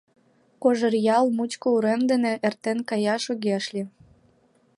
Кожеръял 0.63 1.25
мучко 1.37 1.67
урем 1.75 2.01
дене 2.11 2.33
эртен 2.47 2.79
каяш 2.89 3.23
огеш 3.33 3.65
лий. 3.73 3.87